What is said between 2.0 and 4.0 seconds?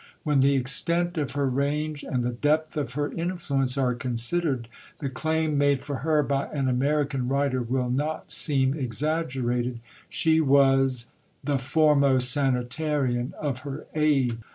and the depth of her influence are